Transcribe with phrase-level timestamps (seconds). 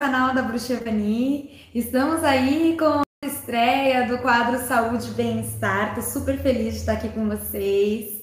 [0.00, 1.50] canal da Bruxa Evani.
[1.74, 5.96] Estamos aí com a estreia do quadro Saúde e Bem-Estar.
[5.96, 8.22] Tô super feliz de estar aqui com vocês.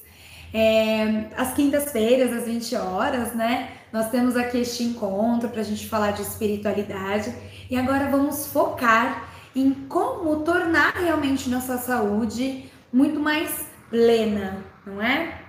[0.54, 3.72] É, às quintas-feiras, às 20 horas, né?
[3.92, 7.34] Nós temos aqui este encontro para a gente falar de espiritualidade.
[7.70, 15.42] E agora vamos focar em como tornar realmente nossa saúde muito mais plena, não é?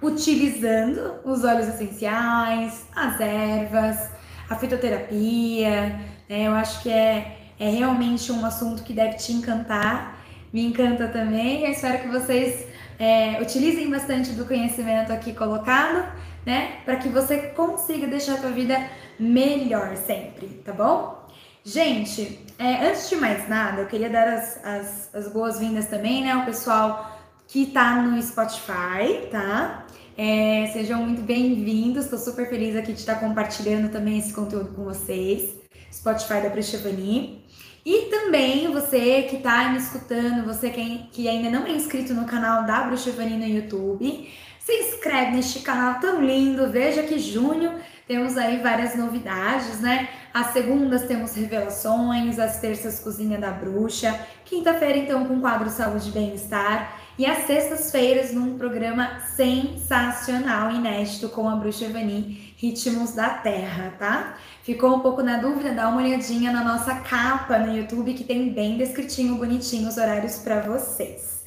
[0.00, 4.15] Utilizando os óleos essenciais, as ervas,
[4.48, 6.46] a fitoterapia, né?
[6.46, 10.18] Eu acho que é, é realmente um assunto que deve te encantar,
[10.52, 11.64] me encanta também.
[11.64, 12.66] Eu espero que vocês
[12.98, 16.06] é, utilizem bastante do conhecimento aqui colocado,
[16.44, 16.78] né?
[16.84, 18.78] Para que você consiga deixar a tua vida
[19.18, 21.26] melhor sempre, tá bom?
[21.64, 26.36] Gente, é, antes de mais nada, eu queria dar as, as, as boas-vindas também, né?
[26.36, 29.85] O pessoal que tá no Spotify, tá?
[30.18, 34.84] É, sejam muito bem-vindos, estou super feliz aqui de estar compartilhando também esse conteúdo com
[34.84, 35.54] vocês.
[35.92, 37.44] Spotify da Prechevani.
[37.84, 42.64] E também você que está me escutando, você que, ainda não é inscrito no canal
[42.64, 44.26] da Bruxevani no YouTube,
[44.58, 46.70] se inscreve neste canal tão lindo.
[46.70, 47.74] Veja que junho
[48.08, 50.08] temos aí várias novidades, né?
[50.32, 56.12] As segundas temos revelações, as terças cozinha da bruxa, quinta-feira então com quadro saúde e
[56.12, 63.94] bem-estar e às sextas-feiras, num programa sensacional, inédito, com a Bruxa Evani, Ritmos da Terra,
[63.98, 64.36] tá?
[64.62, 65.72] Ficou um pouco na dúvida?
[65.72, 70.36] Dá uma olhadinha na nossa capa no YouTube, que tem bem descritinho, bonitinho os horários
[70.38, 71.44] para vocês.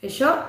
[0.00, 0.42] Fechou?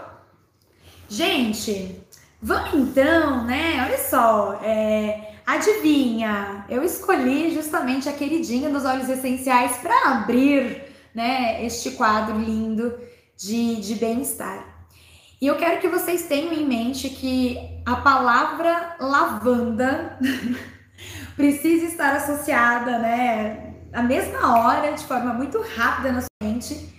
[1.10, 2.00] Gente,
[2.42, 3.84] vamos então, né?
[3.86, 6.66] Olha só, é, adivinha?
[6.70, 10.84] Eu escolhi justamente a queridinha dos óleos essenciais para abrir,
[11.14, 13.11] né, este quadro lindo
[13.42, 14.86] de, de bem-estar.
[15.42, 20.20] E eu quero que vocês tenham em mente que a palavra lavanda
[21.36, 26.90] precisa estar associada, né, na mesma hora, de forma muito rápida na sua mente,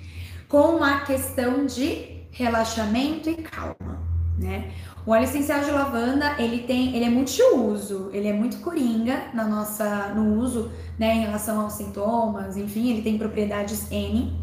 [0.48, 4.02] com a questão de relaxamento e calma,
[4.36, 4.72] né?
[5.06, 9.44] O óleo essencial de lavanda, ele tem, ele é multiuso, ele é muito coringa na
[9.44, 14.41] nossa no uso, né, em relação aos sintomas, enfim, ele tem propriedades N.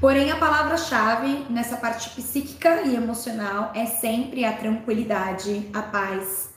[0.00, 6.48] Porém, a palavra-chave nessa parte psíquica e emocional é sempre a tranquilidade, a paz.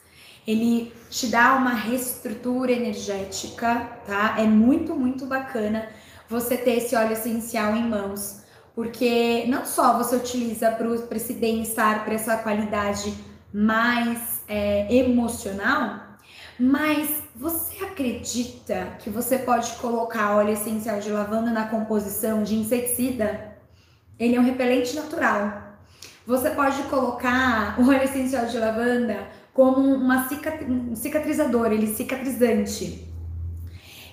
[0.48, 4.36] Ele te dá uma reestrutura energética, tá?
[4.38, 5.90] É muito, muito bacana
[6.30, 8.44] você ter esse óleo essencial em mãos,
[8.74, 13.14] porque não só você utiliza para esse bem-estar, para essa qualidade
[13.54, 16.00] mais é, emocional,
[16.58, 23.56] mas você acredita que você pode colocar óleo essencial de lavanda na composição de inseticida?
[24.20, 25.62] Ele é um repelente natural.
[26.28, 30.28] Você pode colocar o óleo essencial de lavanda como uma
[30.68, 33.08] um cicatrizador, ele cicatrizante.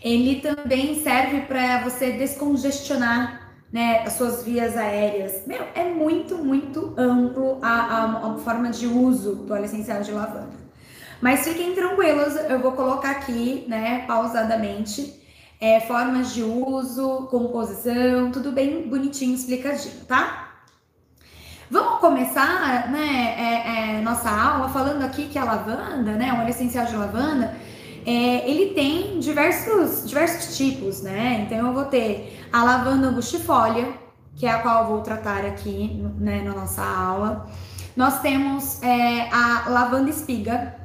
[0.02, 5.47] Ele também serve para você descongestionar né, as suas vias aéreas.
[5.47, 10.10] Meu, é muito, muito amplo a, a, a forma de uso do óleo essencial de
[10.10, 10.59] lavanda.
[11.20, 15.20] Mas fiquem tranquilos, eu vou colocar aqui, né, pausadamente,
[15.60, 20.48] é, formas de uso, composição, tudo bem bonitinho, explicadinho, tá?
[21.70, 26.48] Vamos começar, né, é, é, nossa aula falando aqui que a lavanda, né, o óleo
[26.48, 27.54] essencial de lavanda,
[28.06, 31.47] é, ele tem diversos, diversos tipos, né?
[31.47, 33.92] Então eu vou ter a lavanda angustifolia,
[34.37, 37.47] que é a qual eu vou tratar aqui, né, na nossa aula.
[37.94, 40.80] Nós temos é, a lavanda espiga,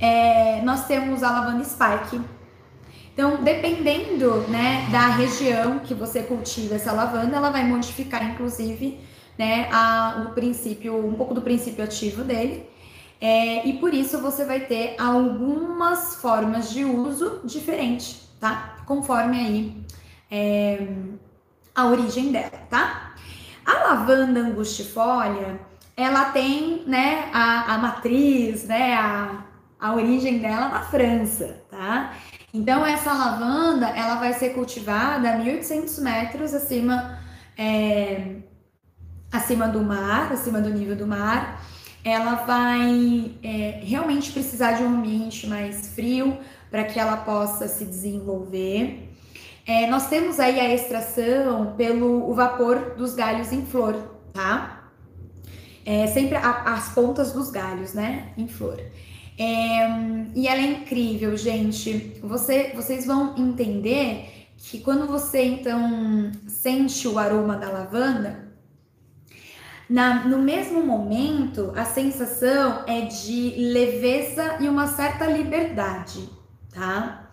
[0.00, 2.20] é, nós temos a lavanda spike.
[3.12, 9.00] Então, dependendo né, da região que você cultiva essa lavanda, ela vai modificar, inclusive,
[9.36, 12.68] né, a, o princípio, um pouco do princípio ativo dele.
[13.20, 18.76] É, e por isso você vai ter algumas formas de uso diferentes, tá?
[18.86, 19.84] Conforme aí
[20.30, 20.86] é,
[21.74, 23.14] a origem dela, tá?
[23.66, 25.60] A lavanda angustifolia,
[25.96, 29.44] ela tem, né, a, a matriz, né, a,
[29.78, 32.14] a origem dela na França, tá?
[32.52, 37.18] Então essa lavanda ela vai ser cultivada a 1.800 metros acima
[37.56, 38.36] é,
[39.30, 41.62] acima do mar, acima do nível do mar.
[42.04, 46.38] Ela vai é, realmente precisar de um ambiente mais frio
[46.70, 49.08] para que ela possa se desenvolver.
[49.66, 53.94] É, nós temos aí a extração pelo o vapor dos galhos em flor,
[54.32, 54.90] tá?
[55.84, 58.80] É, sempre a, as pontas dos galhos, né, em flor.
[59.38, 59.86] É,
[60.34, 62.18] e ela é incrível, gente.
[62.22, 68.48] Você, vocês vão entender que quando você então sente o aroma da lavanda,
[69.88, 76.28] na, no mesmo momento a sensação é de leveza e uma certa liberdade,
[76.74, 77.27] tá?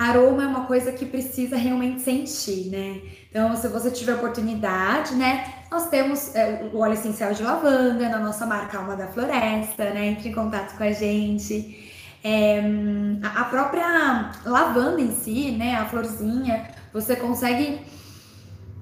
[0.00, 3.02] Aroma é uma coisa que precisa realmente sentir, né?
[3.28, 5.44] Então, se você tiver oportunidade, né?
[5.70, 10.06] Nós temos é, o óleo essencial de lavanda na nossa marca Alma da Floresta, né?
[10.06, 11.86] Entre em contato com a gente.
[12.24, 12.62] É,
[13.22, 15.76] a própria lavanda em si, né?
[15.76, 17.80] A florzinha, você consegue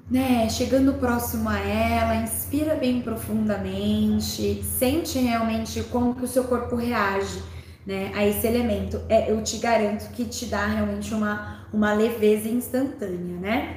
[0.08, 6.76] né, chegando próximo a ela, inspira bem profundamente, sente realmente como que o seu corpo
[6.76, 7.42] reage,
[7.88, 9.00] né, a esse elemento.
[9.08, 13.76] É, eu te garanto que te dá realmente uma, uma leveza instantânea, né?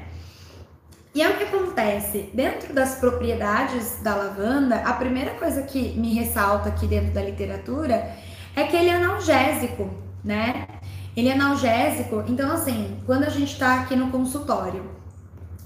[1.16, 4.76] E é o que acontece dentro das propriedades da lavanda.
[4.82, 8.14] A primeira coisa que me ressalta aqui dentro da literatura
[8.54, 9.90] é que ele é analgésico,
[10.22, 10.68] né?
[11.16, 14.92] Ele é analgésico, então assim, quando a gente tá aqui no consultório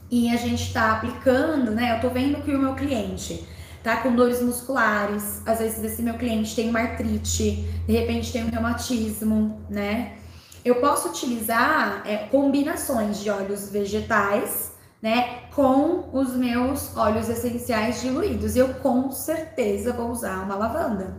[0.09, 1.95] e a gente está aplicando, né?
[1.95, 3.43] Eu tô vendo que o meu cliente
[3.85, 8.43] tá com dores musculares, às vezes esse meu cliente tem uma artrite, de repente tem
[8.43, 10.17] um reumatismo, né?
[10.65, 18.55] Eu posso utilizar é, combinações de óleos vegetais, né, com os meus óleos essenciais diluídos.
[18.55, 21.15] Eu com certeza vou usar uma lavanda,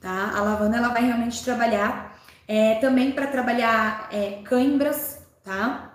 [0.00, 0.30] tá?
[0.36, 5.94] A lavanda ela vai realmente trabalhar é, também para trabalhar é, cãibras, tá?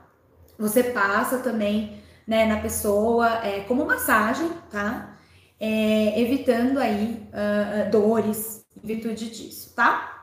[0.60, 5.17] Você passa também né, na pessoa é, como massagem, tá?
[5.59, 10.18] É, evitando aí uh, dores em virtude disso, tá?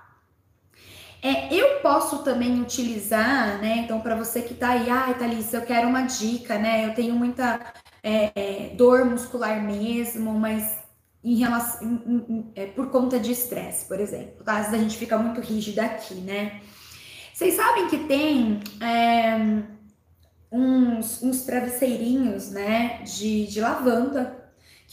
[1.20, 3.78] É, eu posso também utilizar, né?
[3.78, 6.86] Então, para você que tá aí, ai, ah, Thalissa, eu quero uma dica, né?
[6.86, 7.58] Eu tenho muita
[8.02, 10.78] é, é dor muscular mesmo, mas
[11.24, 14.44] em relação, em, em, é, por conta de estresse, por exemplo.
[14.44, 14.58] Tá?
[14.58, 16.60] Às vezes a gente fica muito rígido aqui, né?
[17.32, 19.62] Vocês sabem que tem é,
[20.52, 24.43] uns, uns travesseirinhos, né, de, de lavanda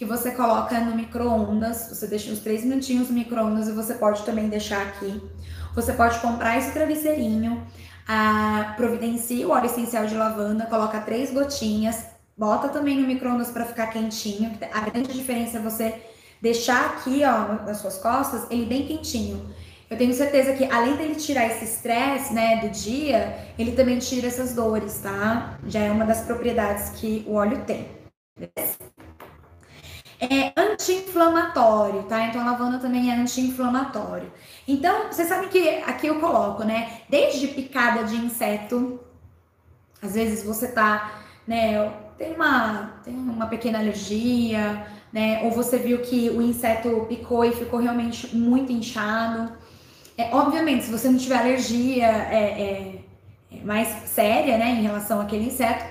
[0.01, 1.89] que você coloca no micro-ondas.
[1.89, 5.21] Você deixa uns 3 minutinhos no micro-ondas e você pode também deixar aqui.
[5.75, 7.63] Você pode comprar esse travesseirinho,
[8.07, 12.03] a, o óleo essencial de lavanda, coloca três gotinhas,
[12.35, 14.57] bota também no micro-ondas para ficar quentinho.
[14.73, 16.01] A grande diferença é você
[16.41, 19.53] deixar aqui, ó, nas suas costas, ele bem quentinho.
[19.87, 24.25] Eu tenho certeza que além dele tirar esse estresse, né, do dia, ele também tira
[24.25, 25.59] essas dores, tá?
[25.67, 28.01] Já é uma das propriedades que o óleo tem.
[30.21, 32.27] É anti-inflamatório, tá?
[32.27, 34.31] Então a lavanda também é anti-inflamatório.
[34.67, 37.01] Então, vocês sabem que aqui eu coloco, né?
[37.09, 38.99] Desde picada de inseto,
[40.01, 45.41] às vezes você tá, né, tem uma, tem uma pequena alergia, né?
[45.43, 49.51] Ou você viu que o inseto picou e ficou realmente muito inchado.
[50.17, 53.01] É, obviamente, se você não tiver alergia é, é,
[53.51, 55.83] é, mais séria, né, em relação àquele inseto,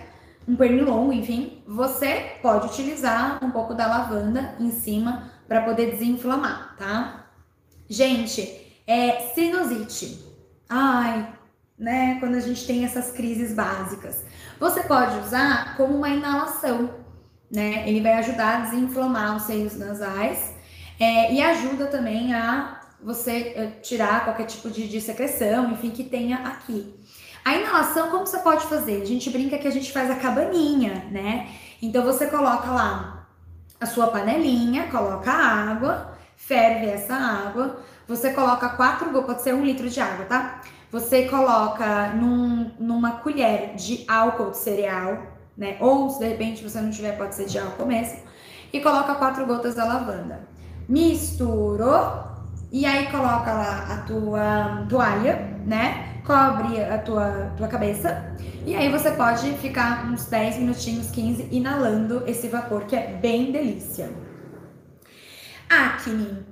[0.47, 6.77] um pernilongo, enfim, você pode utilizar um pouco da lavanda em cima para poder desinflamar,
[6.77, 7.27] tá?
[7.89, 10.25] Gente, é sinusite.
[10.69, 11.33] Ai,
[11.79, 14.25] né, quando a gente tem essas crises básicas.
[14.59, 16.91] Você pode usar como uma inalação,
[17.51, 17.89] né?
[17.89, 20.55] Ele vai ajudar a desinflamar os seios nasais
[20.99, 26.05] é, e ajuda também a você eh, tirar qualquer tipo de, de secreção, enfim, que
[26.05, 26.95] tenha aqui.
[27.45, 29.03] A inalação, como você pode fazer?
[29.03, 31.49] A gente brinca que a gente faz a cabaninha, né?
[31.81, 33.27] Então você coloca lá
[33.81, 39.55] a sua panelinha, coloca a água, ferve essa água, você coloca quatro gotas, pode ser
[39.55, 40.61] um litro de água, tá?
[40.93, 45.23] Você coloca num, numa colher de álcool de cereal,
[45.56, 45.77] né?
[45.81, 48.19] Ou se de repente você não tiver, pode ser de álcool mesmo,
[48.73, 50.41] e coloca quatro gotas da lavanda.
[50.89, 52.25] Misturou,
[52.73, 56.20] e aí coloca lá a tua toalha, né?
[56.24, 58.36] Cobre a tua, tua cabeça.
[58.67, 63.52] E aí você pode ficar uns 10 minutinhos, 15, inalando esse vapor, que é bem
[63.52, 64.10] delícia.
[65.69, 66.44] Acne.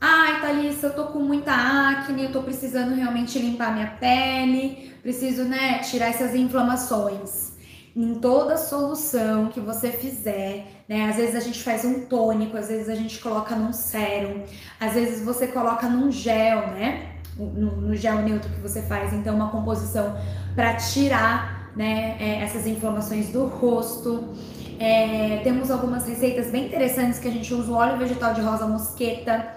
[0.00, 5.44] Ai, Thalissa, eu tô com muita acne, eu tô precisando realmente limpar minha pele, preciso,
[5.44, 7.54] né, tirar essas inflamações
[7.96, 11.08] em toda solução que você fizer, né?
[11.08, 14.42] Às vezes a gente faz um tônico, às vezes a gente coloca num sérum,
[14.80, 17.13] às vezes você coloca num gel, né?
[17.36, 20.16] No, no gel neutro que você faz, então uma composição
[20.54, 24.34] para tirar, né, é, essas inflamações do rosto.
[24.78, 28.66] É, temos algumas receitas bem interessantes que a gente usa o óleo vegetal de rosa
[28.66, 29.54] mosqueta,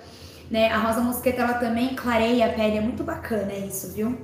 [0.50, 0.72] né?
[0.72, 4.18] A rosa mosqueta ela também clareia a pele, é muito bacana isso, viu?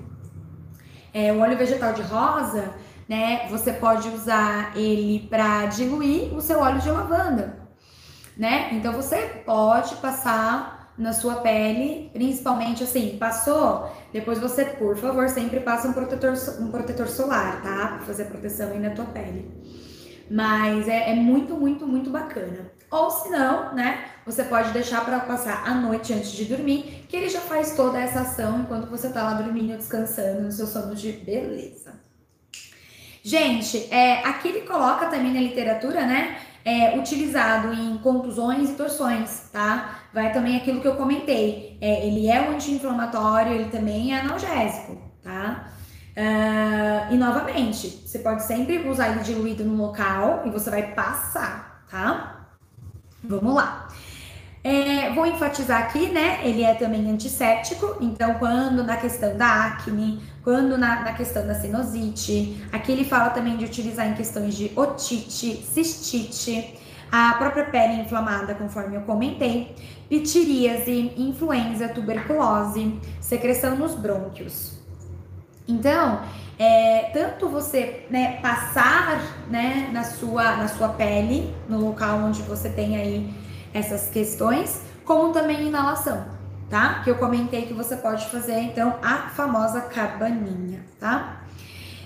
[1.14, 2.74] É, o óleo vegetal de rosa
[3.08, 3.48] né?
[3.50, 7.58] Você pode usar ele para diluir o seu óleo de lavanda,
[8.38, 8.70] né?
[8.72, 15.60] Então você pode passar na sua pele, principalmente assim, passou, depois você, por favor, sempre
[15.60, 17.88] passa um protetor, um protetor solar, tá?
[17.88, 19.50] Pra fazer proteção aí na tua pele.
[20.30, 22.72] Mas é, é muito, muito, muito bacana.
[22.90, 24.06] Ou se não, né?
[24.26, 28.00] Você pode deixar para passar a noite antes de dormir, que ele já faz toda
[28.00, 32.00] essa ação enquanto você tá lá dormindo, descansando no seu sono de beleza.
[33.24, 36.38] Gente, é, aqui ele coloca também na literatura, né?
[36.66, 40.00] É, utilizado em contusões e torções, tá?
[40.14, 41.78] Vai também aquilo que eu comentei.
[41.82, 45.74] É, ele é um anti-inflamatório, ele também é analgésico, tá?
[46.16, 51.86] Uh, e novamente, você pode sempre usar ele diluído no local e você vai passar,
[51.90, 52.48] tá?
[53.24, 53.88] Vamos lá.
[54.64, 56.40] É, vou enfatizar aqui, né?
[56.42, 61.54] Ele é também antisséptico, então, quando na questão da acne, quando na, na questão da
[61.54, 66.80] sinusite, aqui ele fala também de utilizar em questões de otite, cistite,
[67.12, 69.76] a própria pele inflamada, conforme eu comentei,
[70.08, 74.80] pitiríase, influenza, tuberculose, secreção nos brônquios.
[75.68, 76.22] Então,
[76.58, 82.70] é, tanto você né, passar né, na, sua, na sua pele, no local onde você
[82.70, 83.43] tem aí
[83.74, 86.26] essas questões, como também inalação,
[86.70, 87.02] tá?
[87.04, 91.42] Que eu comentei que você pode fazer, então, a famosa cabaninha, tá?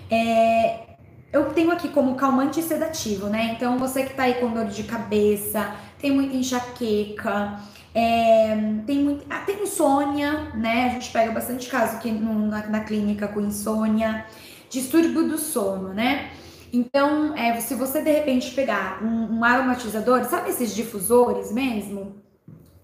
[0.10, 0.88] É,
[1.32, 3.54] eu tenho aqui como calmante sedativo, né?
[3.56, 7.60] Então, você que tá aí com dor de cabeça, tem muita enxaqueca,
[7.94, 8.56] é,
[8.86, 10.86] tem, muito, ah, tem insônia, né?
[10.86, 14.26] A gente pega bastante caso aqui no, na, na, clínica com insônia,
[14.70, 16.30] distúrbio do sono, né?
[16.78, 22.22] Então, é, se você de repente pegar um, um aromatizador, sabe esses difusores mesmo?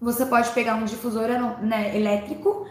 [0.00, 1.28] Você pode pegar um difusor
[1.62, 2.66] né, elétrico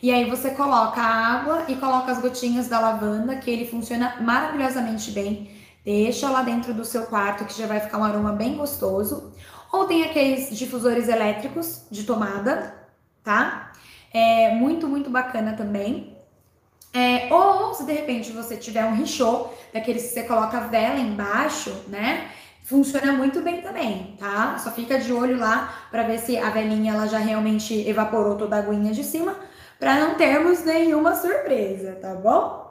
[0.00, 4.18] e aí você coloca a água e coloca as gotinhas da lavanda, que ele funciona
[4.20, 5.50] maravilhosamente bem.
[5.84, 9.32] Deixa lá dentro do seu quarto que já vai ficar um aroma bem gostoso.
[9.72, 12.72] Ou tem aqueles difusores elétricos de tomada,
[13.24, 13.72] tá?
[14.14, 16.16] É muito, muito bacana também.
[16.92, 20.98] É, ou se de repente você tiver um richô, daqueles que você coloca a vela
[20.98, 22.28] embaixo, né?
[22.64, 24.58] Funciona muito bem também, tá?
[24.58, 28.56] Só fica de olho lá para ver se a velinha ela já realmente evaporou toda
[28.56, 29.36] a aguinha de cima,
[29.78, 32.68] para não termos nenhuma surpresa, tá bom?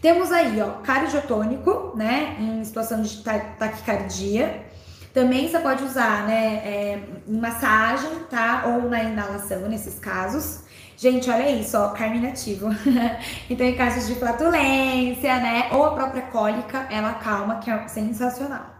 [0.00, 3.22] Temos aí, ó, cardiotônico, né, em situação de
[3.58, 4.64] taquicardia.
[5.12, 8.64] Também você pode usar, né, é, em massagem, tá?
[8.66, 10.65] Ou na inalação, nesses casos.
[10.96, 12.68] Gente, olha isso, ó, carminativo.
[13.50, 18.74] então, em casos de flatulência, né, ou a própria cólica, ela calma, que é sensacional.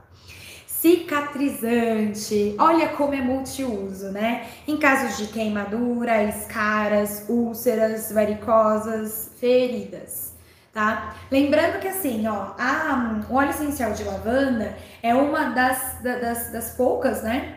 [0.67, 4.47] Cicatrizante, olha como é multiuso, né?
[4.69, 10.37] Em casos de queimadura, escaras, úlceras, varicosas, feridas
[10.77, 11.15] tá?
[11.31, 16.71] Lembrando que assim, ó, a, o óleo essencial de lavanda é uma das, das, das
[16.73, 17.55] poucas, né?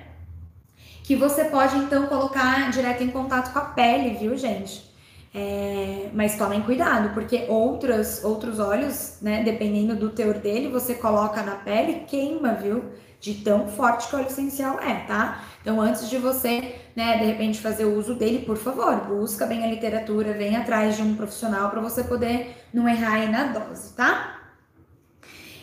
[1.09, 4.87] Que você pode então colocar direto em contato com a pele, viu, gente?
[5.33, 11.41] É, mas tomem cuidado, porque outros, outros óleos, né, dependendo do teor dele, você coloca
[11.41, 12.91] na pele, queima, viu?
[13.19, 15.43] De tão forte que o óleo essencial é, tá?
[15.63, 19.63] Então, antes de você, né, de repente fazer o uso dele, por favor, busca bem
[19.63, 23.95] a literatura, vem atrás de um profissional para você poder não errar aí na dose,
[23.95, 24.35] tá?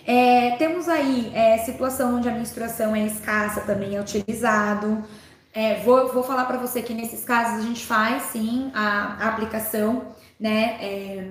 [0.04, 5.04] É, temos aí é, situação onde a menstruação é escassa, também é utilizado.
[5.56, 9.28] É, vou, vou falar para você que nesses casos a gente faz sim a, a
[9.28, 10.08] aplicação,
[10.38, 11.26] né, é,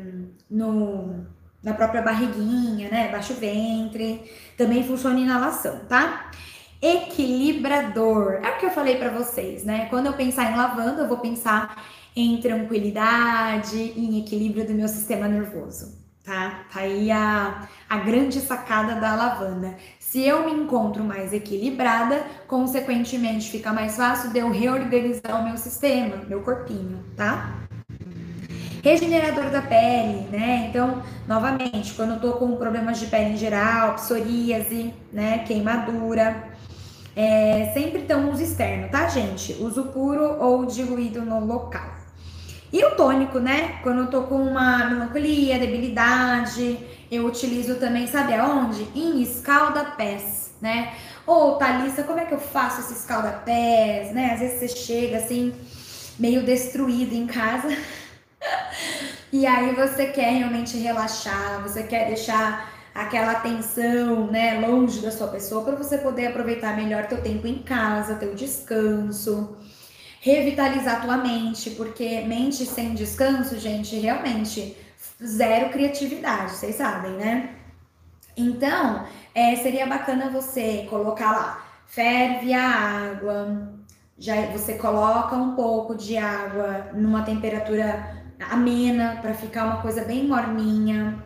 [0.50, 1.27] no,
[1.62, 4.24] na própria barriguinha, né, baixo ventre.
[4.58, 6.32] Também funciona inalação, tá?
[6.82, 8.39] equilibrador.
[8.44, 9.88] É o que eu falei para vocês, né?
[9.89, 11.84] Quando eu pensar em lavanda, eu vou pensar
[12.15, 16.65] em tranquilidade, em equilíbrio do meu sistema nervoso, tá?
[16.72, 19.75] Tá aí a, a grande sacada da lavanda.
[20.16, 25.58] Se eu me encontro mais equilibrada, consequentemente fica mais fácil de eu reorganizar o meu
[25.58, 27.54] sistema, meu corpinho, tá?
[28.82, 30.68] Regenerador da pele, né?
[30.70, 35.40] Então, novamente, quando eu tô com problemas de pele em geral, psoríase, né?
[35.40, 36.48] Queimadura,
[37.14, 39.52] é, sempre tem uso externo, tá, gente?
[39.60, 41.95] Uso puro ou diluído no local.
[42.72, 43.80] E o tônico, né?
[43.84, 46.80] Quando eu tô com uma melancolia, debilidade,
[47.12, 48.88] eu utilizo também, sabe aonde?
[48.96, 50.94] Em escalda-pés, né?
[51.26, 54.32] Ô, Thalissa, como é que eu faço esse escalda-pés, né?
[54.34, 55.54] Às vezes você chega assim,
[56.20, 57.70] meio destruído em casa.
[59.32, 65.28] e aí você quer realmente relaxar, você quer deixar aquela atenção, né, longe da sua
[65.28, 69.58] pessoa para você poder aproveitar melhor teu tempo em casa, teu descanso,
[70.25, 74.75] revitalizar tua mente, porque mente sem descanso, gente, realmente
[75.24, 77.51] zero criatividade, vocês sabem, né?
[78.36, 79.05] Então,
[79.36, 83.72] é, seria bacana você colocar lá, ferve a água,
[84.17, 90.27] já você coloca um pouco de água numa temperatura amena para ficar uma coisa bem
[90.27, 91.24] morninha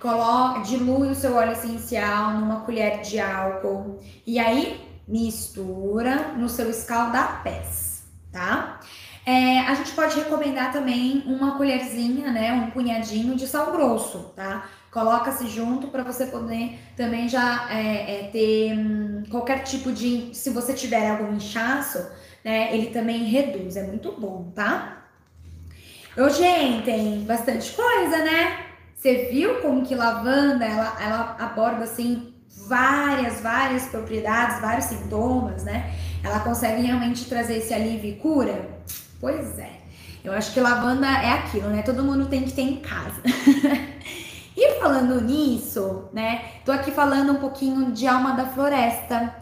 [0.00, 6.70] coloca, dilui o seu óleo essencial numa colher de álcool e aí mistura no seu
[6.70, 7.97] escaldapés,
[8.38, 8.78] tá?
[9.26, 14.66] É, a gente pode recomendar também uma colherzinha, né, um punhadinho de sal grosso, tá?
[14.90, 20.48] Coloca-se junto para você poder também já é, é, ter hum, qualquer tipo de, se
[20.50, 21.98] você tiver algum inchaço,
[22.42, 25.02] né, ele também reduz, é muito bom, tá?
[26.16, 26.42] Hoje,
[26.84, 28.66] tem bastante coisa, né?
[28.94, 35.94] Você viu como que lavanda, ela, ela aborda, assim, várias, várias propriedades, vários sintomas, né?
[36.22, 38.68] Ela consegue realmente trazer esse alívio e cura?
[39.20, 39.78] Pois é.
[40.24, 41.82] Eu acho que lavanda é aquilo, né?
[41.82, 43.22] Todo mundo tem que ter em casa.
[44.56, 46.42] e falando nisso, né?
[46.64, 49.34] Tô aqui falando um pouquinho de alma da floresta.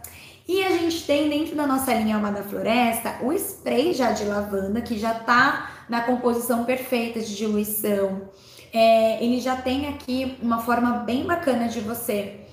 [0.48, 4.25] E a gente tem dentro da nossa linha Alma da Floresta o spray já de
[4.25, 8.30] lavanda, que já tá na composição perfeita de diluição.
[8.72, 12.46] É, ele já tem aqui uma forma bem bacana de você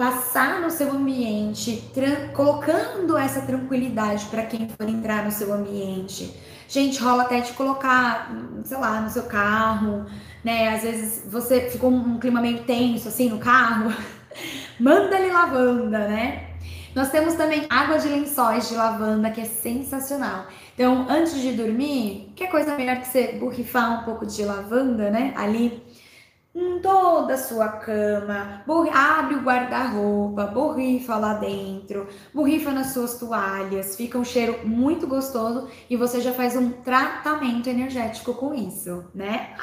[0.00, 1.84] passar no seu ambiente,
[2.32, 6.34] colocando essa tranquilidade para quem for entrar no seu ambiente.
[6.66, 10.06] Gente, rola até de colocar, sei lá, no seu carro,
[10.42, 10.74] né?
[10.74, 13.92] Às vezes você ficou um clima meio tenso assim no carro,
[14.80, 16.46] manda ali lavanda, né?
[16.94, 20.46] Nós temos também água de lençóis de lavanda, que é sensacional.
[20.74, 25.34] Então, antes de dormir, que coisa melhor que você borrifar um pouco de lavanda, né?
[25.36, 25.82] Ali
[26.54, 33.96] em toda a sua cama, abre o guarda-roupa, borrifa lá dentro, borrifa nas suas toalhas,
[33.96, 39.54] fica um cheiro muito gostoso e você já faz um tratamento energético com isso, né?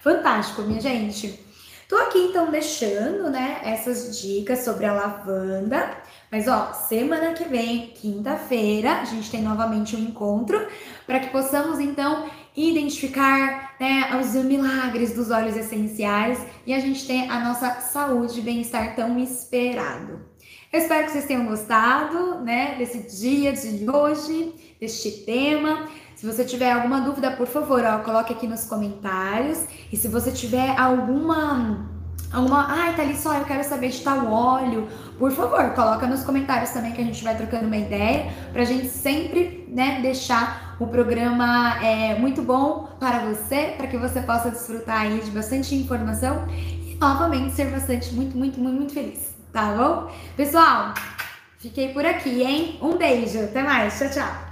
[0.00, 1.44] Fantástico, minha gente.
[1.88, 5.96] Tô aqui então deixando, né, essas dicas sobre a lavanda.
[6.30, 10.66] Mas ó, semana que vem, quinta-feira, a gente tem novamente um encontro
[11.06, 17.30] para que possamos então identificar né, os milagres dos óleos essenciais e a gente ter
[17.30, 20.20] a nossa saúde e bem-estar tão esperado.
[20.72, 25.88] Eu espero que vocês tenham gostado, né, desse dia de hoje, deste tema.
[26.16, 29.64] Se você tiver alguma dúvida, por favor, ó, coloque aqui nos comentários.
[29.92, 31.92] E se você tiver alguma
[32.32, 34.88] alguma, ai, Thalys, só eu quero saber de tal óleo,
[35.18, 38.88] por favor, coloca nos comentários também que a gente vai trocando uma ideia pra gente
[38.88, 45.02] sempre, né, deixar o programa é, muito bom para você, para que você possa desfrutar
[45.02, 50.10] aí de bastante informação e novamente ser bastante, muito, muito, muito, muito feliz, tá bom?
[50.36, 50.94] Pessoal,
[51.58, 52.78] fiquei por aqui, hein?
[52.80, 54.43] Um beijo, até mais, tchau, tchau!